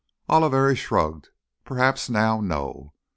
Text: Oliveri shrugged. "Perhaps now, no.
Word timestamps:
Oliveri 0.27 0.75
shrugged. 0.75 1.29
"Perhaps 1.63 2.09
now, 2.09 2.41
no. 2.41 2.93